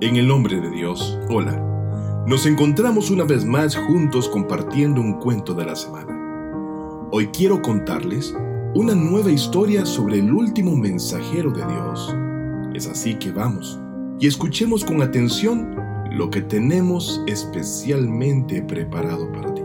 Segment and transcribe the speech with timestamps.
[0.00, 1.60] En el nombre de Dios, hola.
[2.24, 7.08] Nos encontramos una vez más juntos compartiendo un cuento de la semana.
[7.10, 8.32] Hoy quiero contarles
[8.76, 12.14] una nueva historia sobre el último mensajero de Dios.
[12.74, 13.80] Es así que vamos
[14.20, 15.74] y escuchemos con atención
[16.12, 19.62] lo que tenemos especialmente preparado para ti.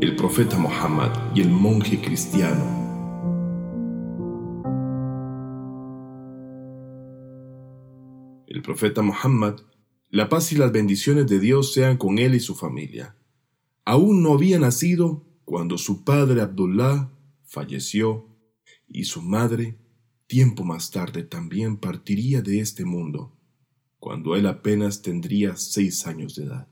[0.00, 2.87] El profeta Muhammad y el monje cristiano
[8.68, 9.60] profeta Muhammad,
[10.10, 13.16] la paz y las bendiciones de Dios sean con él y su familia.
[13.86, 17.10] Aún no había nacido cuando su padre Abdullah
[17.44, 18.28] falleció
[18.86, 19.78] y su madre,
[20.26, 23.38] tiempo más tarde, también partiría de este mundo,
[23.98, 26.68] cuando él apenas tendría seis años de edad.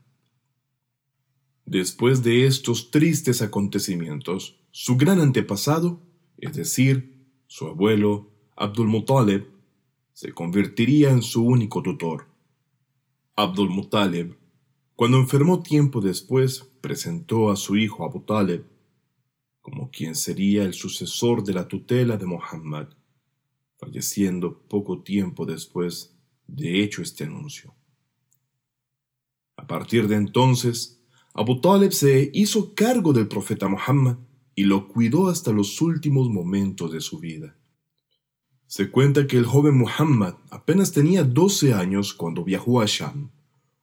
[1.64, 6.02] Después de estos tristes acontecimientos, su gran antepasado,
[6.36, 9.55] es decir, su abuelo Abdul Muttalib,
[10.16, 12.26] se convertiría en su único tutor.
[13.34, 14.34] Abdul Muttalib,
[14.94, 18.64] cuando enfermó tiempo después, presentó a su hijo Abu Talib
[19.60, 22.88] como quien sería el sucesor de la tutela de Muhammad,
[23.76, 27.74] falleciendo poco tiempo después de hecho este anuncio.
[29.58, 34.16] A partir de entonces, Abu Talib se hizo cargo del profeta Muhammad
[34.54, 37.54] y lo cuidó hasta los últimos momentos de su vida.
[38.68, 43.30] Se cuenta que el joven Muhammad apenas tenía 12 años cuando viajó a Sham,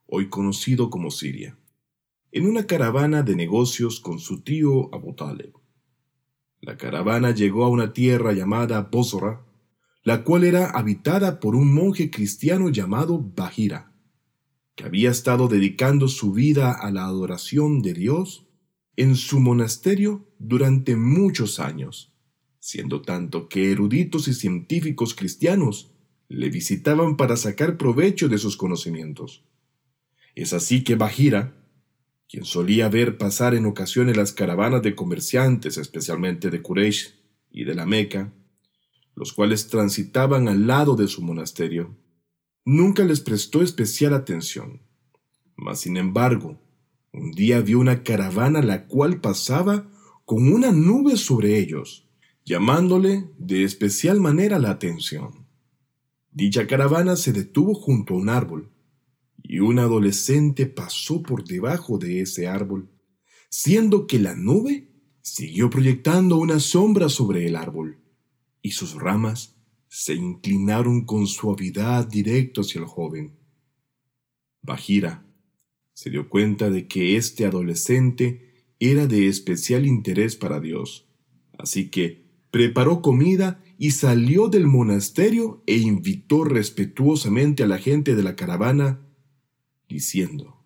[0.06, 1.58] hoy conocido como Siria,
[2.34, 5.54] en una caravana de negocios con su tío Abu Talib.
[6.60, 9.46] La caravana llegó a una tierra llamada Bosra,
[10.04, 13.94] la cual era habitada por un monje cristiano llamado Bahira,
[14.76, 18.48] que había estado dedicando su vida a la adoración de Dios
[18.98, 22.13] en su monasterio durante muchos años
[22.64, 25.92] siendo tanto que eruditos y científicos cristianos
[26.30, 29.44] le visitaban para sacar provecho de sus conocimientos.
[30.34, 31.58] Es así que Bajira,
[32.30, 37.14] quien solía ver pasar en ocasiones las caravanas de comerciantes, especialmente de Quraysh
[37.52, 38.32] y de la Meca,
[39.14, 41.98] los cuales transitaban al lado de su monasterio,
[42.64, 44.82] nunca les prestó especial atención.
[45.58, 46.62] Mas, sin embargo,
[47.12, 49.92] un día vio una caravana la cual pasaba
[50.24, 52.08] con una nube sobre ellos,
[52.46, 55.48] llamándole de especial manera la atención.
[56.32, 58.72] Dicha caravana se detuvo junto a un árbol,
[59.42, 62.90] y un adolescente pasó por debajo de ese árbol,
[63.50, 64.90] siendo que la nube
[65.22, 68.00] siguió proyectando una sombra sobre el árbol,
[68.62, 69.56] y sus ramas
[69.88, 73.38] se inclinaron con suavidad directo hacia el joven.
[74.62, 75.26] Bajira
[75.94, 81.08] se dio cuenta de que este adolescente era de especial interés para Dios,
[81.60, 82.23] así que
[82.54, 89.02] preparó comida y salió del monasterio e invitó respetuosamente a la gente de la caravana,
[89.90, 90.64] diciendo,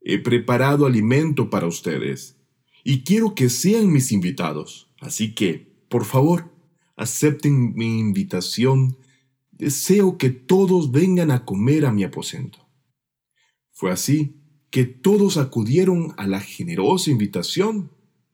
[0.00, 2.38] He preparado alimento para ustedes
[2.84, 6.50] y quiero que sean mis invitados, así que, por favor,
[6.96, 8.96] acepten mi invitación.
[9.52, 12.66] Deseo que todos vengan a comer a mi aposento.
[13.72, 14.36] Fue así
[14.70, 17.90] que todos acudieron a la generosa invitación,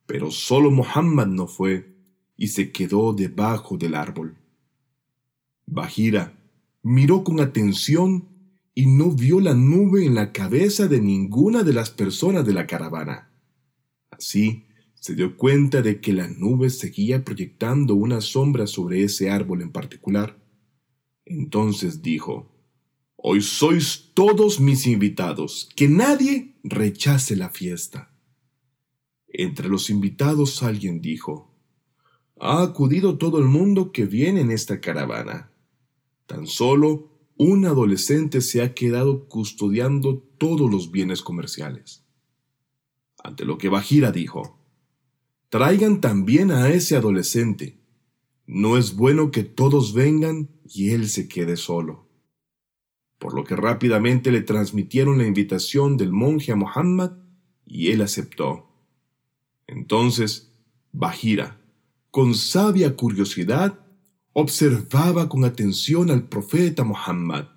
[0.06, 1.96] pero solo Muhammad no fue
[2.37, 4.37] y se quedó debajo del árbol.
[5.67, 6.39] Bajira
[6.83, 8.29] miró con atención
[8.75, 12.67] y no vio la nube en la cabeza de ninguna de las personas de la
[12.67, 13.31] caravana.
[14.11, 14.65] Así
[14.95, 19.73] se dio cuenta de que la nube seguía proyectando una sombra sobre ese árbol en
[19.73, 20.39] particular.
[21.25, 22.53] Entonces dijo,
[23.17, 28.13] Hoy sois todos mis invitados, que nadie rechace la fiesta.
[29.27, 31.56] Entre los invitados alguien dijo,
[32.39, 35.51] ha acudido todo el mundo que viene en esta caravana.
[36.27, 42.05] Tan solo un adolescente se ha quedado custodiando todos los bienes comerciales.
[43.23, 44.59] Ante lo que Bajira dijo,
[45.49, 47.79] traigan también a ese adolescente.
[48.47, 52.06] No es bueno que todos vengan y él se quede solo.
[53.19, 57.12] Por lo que rápidamente le transmitieron la invitación del monje a Muhammad
[57.65, 58.69] y él aceptó.
[59.67, 60.53] Entonces,
[60.93, 61.61] Bajira,
[62.17, 63.79] con sabia curiosidad,
[64.33, 67.49] observaba con atención al profeta Muhammad,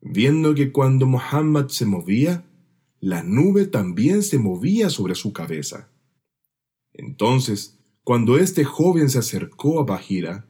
[0.00, 2.50] viendo que cuando Muhammad se movía,
[2.98, 5.92] la nube también se movía sobre su cabeza.
[6.94, 10.48] Entonces, cuando este joven se acercó a Bajira,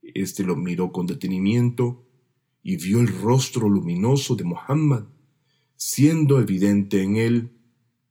[0.00, 2.06] éste lo miró con detenimiento
[2.62, 5.02] y vio el rostro luminoso de Muhammad,
[5.74, 7.50] siendo evidente en él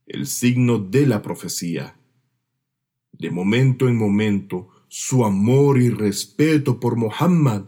[0.04, 1.97] el signo de la profecía.
[3.18, 7.64] De momento en momento, su amor y respeto por Muhammad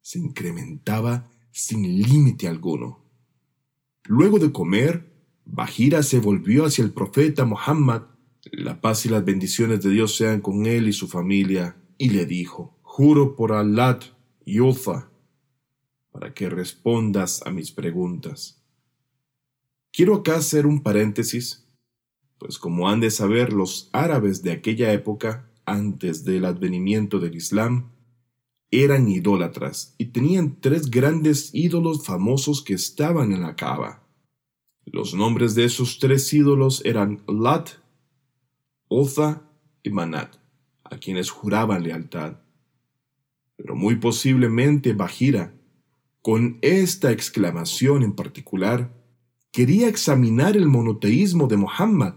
[0.00, 3.04] se incrementaba sin límite alguno.
[4.04, 5.12] Luego de comer,
[5.44, 8.02] Bajira se volvió hacia el profeta Muhammad,
[8.52, 12.26] la paz y las bendiciones de Dios sean con él y su familia, y le
[12.26, 13.98] dijo, Juro por Allah
[14.44, 15.10] y Ufa,
[16.10, 18.62] para que respondas a mis preguntas.
[19.92, 21.63] Quiero acá hacer un paréntesis,
[22.44, 27.92] pues como han de saber los árabes de aquella época, antes del advenimiento del Islam,
[28.70, 34.06] eran idólatras y tenían tres grandes ídolos famosos que estaban en la cava.
[34.84, 37.70] Los nombres de esos tres ídolos eran Lat,
[38.88, 39.48] Otha
[39.82, 40.36] y Manat,
[40.82, 42.40] a quienes juraban lealtad.
[43.56, 45.54] Pero muy posiblemente Bajira,
[46.20, 48.92] con esta exclamación en particular,
[49.50, 52.16] quería examinar el monoteísmo de Muhammad,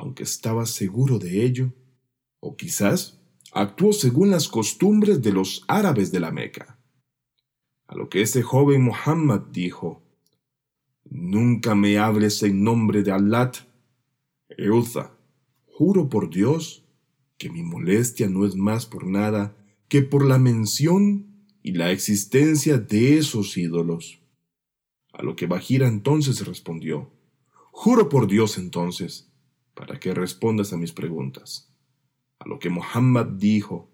[0.00, 1.74] aunque estaba seguro de ello,
[2.40, 3.20] o quizás
[3.52, 6.78] actuó según las costumbres de los árabes de la Meca.
[7.86, 10.02] A lo que ese joven Muhammad dijo,
[11.04, 13.50] Nunca me hables en nombre de Allah.
[14.48, 15.18] Eutha,
[15.66, 16.84] juro por Dios
[17.36, 19.54] que mi molestia no es más por nada
[19.88, 24.22] que por la mención y la existencia de esos ídolos.
[25.12, 27.10] A lo que Bajira entonces respondió,
[27.70, 29.29] Juro por Dios entonces,
[29.74, 31.72] para que respondas a mis preguntas.
[32.38, 33.90] A lo que Muhammad dijo,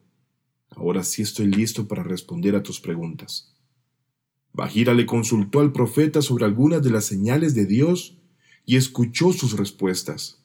[0.70, 3.54] ahora sí estoy listo para responder a tus preguntas.
[4.52, 8.18] Bajira le consultó al profeta sobre algunas de las señales de Dios
[8.64, 10.44] y escuchó sus respuestas.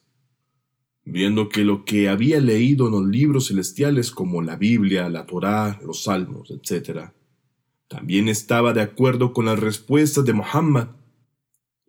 [1.04, 5.80] Viendo que lo que había leído en los libros celestiales como la Biblia, la Torá,
[5.83, 7.12] los Salmos, etc.,
[7.88, 10.89] también estaba de acuerdo con las respuestas de Muhammad,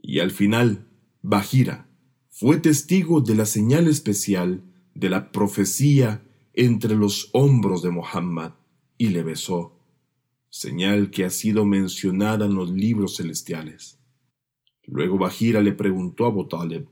[0.01, 0.89] y al final,
[1.23, 1.92] Bajira
[2.43, 8.55] fue testigo de la señal especial de la profecía entre los hombros de Muhammad
[8.99, 9.79] y le besó,
[10.51, 14.01] señal que ha sido mencionada en los libros celestiales.
[14.89, 16.89] Luego Bajira le preguntó a Abu Talib,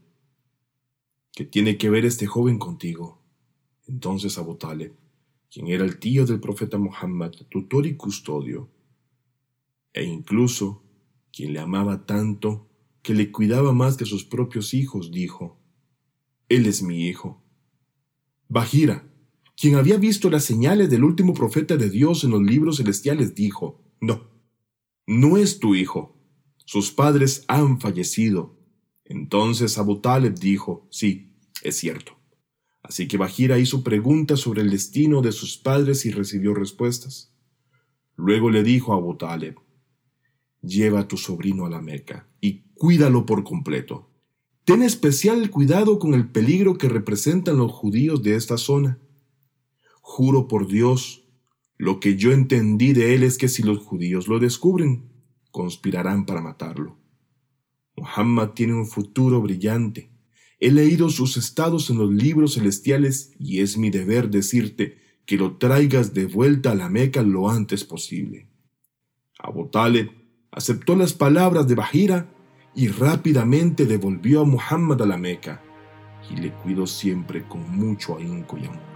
[1.33, 3.21] ¿qué tiene que ver este joven contigo?
[3.89, 4.93] Entonces Abu Talib,
[5.51, 8.69] quien era el tío del profeta Muhammad, tutor y custodio,
[9.93, 10.81] e incluso
[11.33, 12.70] quien le amaba tanto
[13.03, 15.59] que le cuidaba más que sus propios hijos, dijo,
[16.49, 17.43] Él es mi hijo
[18.53, 19.09] Bajira,
[19.57, 23.81] quien había visto las señales del último profeta de Dios en los libros celestiales, dijo,
[24.01, 24.29] No,
[25.07, 26.19] no es tu hijo.
[26.65, 28.59] Sus padres han fallecido.
[29.05, 31.33] Entonces Abu Taleb dijo, Sí,
[31.63, 32.19] es cierto.
[32.83, 37.33] Así que Bajira hizo preguntas sobre el destino de sus padres y recibió respuestas.
[38.17, 39.61] Luego le dijo a Abu Taleb,
[40.61, 44.09] Lleva a tu sobrino a la Meca y cuídalo por completo.
[44.65, 48.99] Ten especial cuidado con el peligro que representan los judíos de esta zona.
[50.01, 51.29] Juro por Dios,
[51.77, 55.11] lo que yo entendí de él es que si los judíos lo descubren,
[55.51, 56.97] conspirarán para matarlo.
[57.99, 60.11] Muhammad tiene un futuro brillante.
[60.59, 65.59] He leído sus estados en los libros celestiales y es mi deber decirte que lo
[65.59, 68.49] traigas de vuelta a la Meca lo antes posible.
[69.39, 70.13] Abu Talib
[70.51, 72.40] aceptó las palabras de Bahira
[72.75, 75.63] y rápidamente devolvió a Muhammad a la Meca
[76.31, 78.91] y le cuidó siempre con mucho ahínco y amor.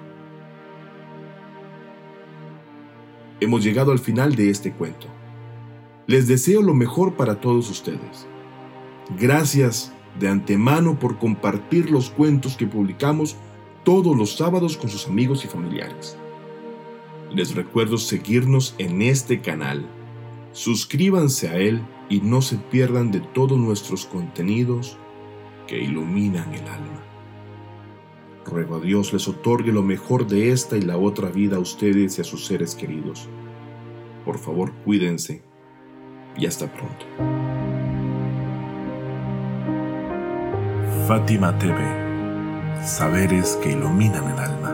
[3.41, 5.09] Hemos llegado al final de este cuento.
[6.07, 8.27] Les deseo lo mejor para todos ustedes.
[9.19, 13.37] Gracias de antemano por compartir los cuentos que publicamos
[13.85, 16.17] todos los sábados con sus amigos y familiares.
[17.33, 19.85] Les recuerdo seguirnos en este canal.
[20.55, 24.97] Suscríbanse a él y no se pierdan de todos nuestros contenidos
[25.67, 27.03] que iluminan el alma.
[28.47, 32.19] Ruego a Dios les otorgue lo mejor de esta y la otra vida a ustedes
[32.19, 33.29] y a sus seres queridos.
[34.25, 35.43] Por favor, cuídense
[36.39, 37.05] y hasta pronto.
[41.09, 44.74] Fátima TV, saberes que iluminan el alma.